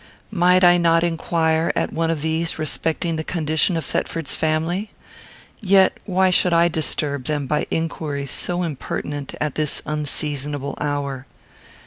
[0.31, 4.89] Might I not inquire, at one of these, respecting the condition of Thetford's family?
[5.59, 11.27] Yet why should I disturb them by inquiries so impertinent at this unseasonable hour?